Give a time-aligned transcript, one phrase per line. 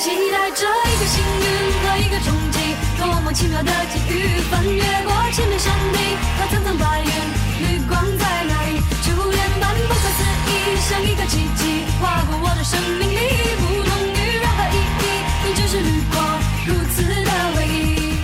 [0.00, 1.44] 期待着一个幸运
[1.82, 2.58] 和一个冲击，
[2.96, 6.00] 多么奇妙的际遇，翻越过千面山顶
[6.38, 7.10] 和层层白云，
[7.60, 8.80] 绿光在哪里？
[9.02, 13.14] 初恋般不可思议，像一个奇迹，划过我的生命里，
[13.60, 15.04] 不同于任何意义，
[15.44, 18.16] 你只是绿光，如此的唯一。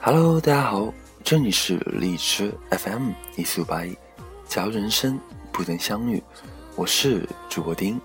[0.00, 3.96] Hello，大家好，这里是荔枝 FM 一四五八一，
[4.48, 5.16] 假如人生
[5.52, 6.20] 不曾相遇，
[6.74, 8.00] 我是主播丁。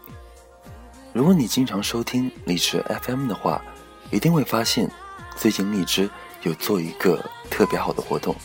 [1.18, 3.60] 如果你经常收听荔枝 FM 的话，
[4.12, 4.88] 一定会发现
[5.36, 6.08] 最近荔枝
[6.44, 8.36] 有做一个特别好的活动，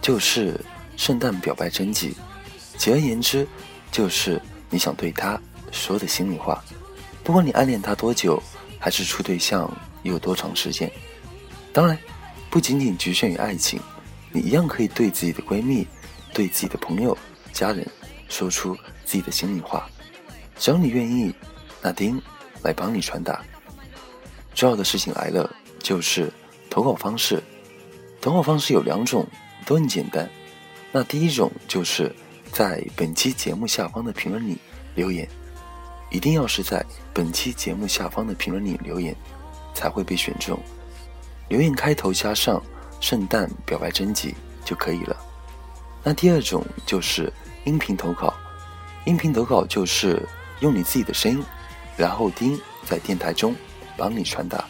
[0.00, 0.64] 就是
[0.96, 2.14] 圣诞表白征集。
[2.78, 3.44] 简而言之，
[3.90, 4.40] 就是
[4.70, 5.36] 你想对他
[5.72, 6.62] 说的心里话，
[7.24, 8.40] 不管你暗恋他多久，
[8.78, 9.68] 还是处对象
[10.04, 10.88] 有多长时间，
[11.72, 11.98] 当然。
[12.48, 13.80] 不仅仅局限于爱情，
[14.30, 15.88] 你一样可以对自己的闺蜜、
[16.32, 17.16] 对自己的朋友、
[17.50, 17.84] 家人
[18.28, 19.88] 说出自己的心里话。
[20.56, 21.34] 只要你愿意，
[21.82, 22.18] 那丁
[22.62, 23.42] 来帮你传达。
[24.54, 26.32] 重要的事情来了，就是
[26.70, 27.42] 投稿方式。
[28.20, 29.26] 投稿方式有两种，
[29.66, 30.28] 都很简单。
[30.92, 32.14] 那第一种就是
[32.52, 34.58] 在本期节目下方的评论里
[34.94, 35.28] 留言，
[36.10, 39.16] 一定要是在本期节目下方的评论里留言，
[39.74, 40.56] 才会被选中。
[41.48, 42.62] 留言开头加上
[43.00, 45.16] “圣诞表白征集”就可以了。
[46.04, 47.32] 那第二种就是
[47.64, 48.32] 音频投稿，
[49.04, 50.22] 音频投稿就是
[50.60, 51.44] 用你自己的声音，
[51.96, 53.54] 然后丁在电台中
[53.96, 54.64] 帮你传达，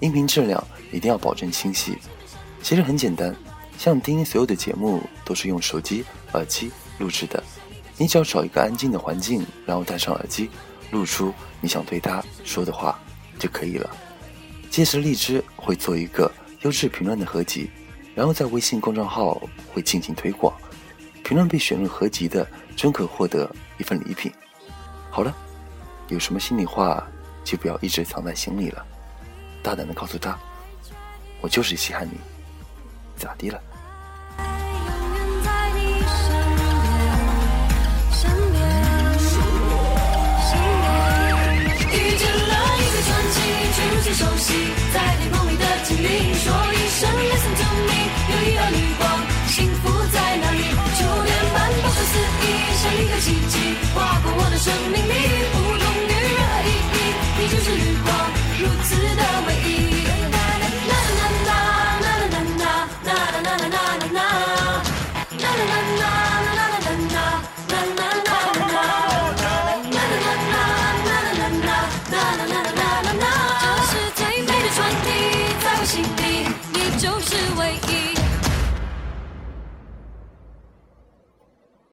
[0.00, 1.96] 音频质量一定要保证清晰。
[2.62, 3.34] 其实很简单，
[3.78, 7.42] 像丁所有的节目都是用手机耳机录制的，
[7.96, 10.50] 你只要找一个安静的环境，然后戴上耳机，
[10.90, 12.98] 录出你想对他说的话
[13.38, 13.90] 就可以了。
[14.68, 16.30] 届时荔枝会做一个
[16.60, 17.70] 优质评论的合集，
[18.14, 19.40] 然后在微信公众号
[19.72, 20.54] 会进行推广。
[21.24, 22.46] 评论被选入合集的，
[22.76, 24.30] 均可获得一份礼品。
[25.10, 25.34] 好了，
[26.10, 27.06] 有什么心里话
[27.44, 28.84] 就不要一直藏在心里了，
[29.62, 30.36] 大胆的告诉他，
[31.40, 32.18] 我就是稀罕你，
[33.16, 33.62] 咋的了？